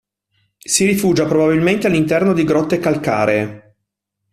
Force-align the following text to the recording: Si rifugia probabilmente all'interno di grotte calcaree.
Si 0.57 0.83
rifugia 0.83 1.27
probabilmente 1.27 1.85
all'interno 1.85 2.33
di 2.33 2.43
grotte 2.43 2.79
calcaree. 2.79 3.75